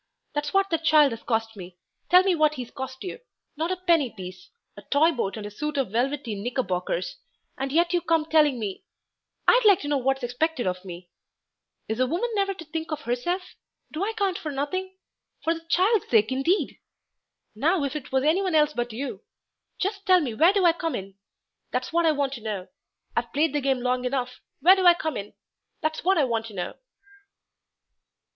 [0.33, 1.77] That's what that child has cost me.
[2.09, 3.19] Tell me what he's cost you.
[3.55, 7.17] Not a penny piece a toy boat and a suit of velveteen knickerbockers,
[7.55, 8.83] and yet you come telling me
[9.47, 11.11] I'd like to know what's expected of me.
[11.87, 13.53] Is a woman never to think of herself?
[13.91, 14.97] Do I count for nothing?
[15.43, 16.79] For the child's sake, indeed!
[17.53, 19.21] Now, if it was anyone else but you.
[19.79, 21.13] Just tell me where do I come in?
[21.71, 22.69] That's what I want to know.
[23.15, 24.41] I've played the game long enough.
[24.61, 25.33] Where do I come in?
[25.83, 26.73] That's what I want to know."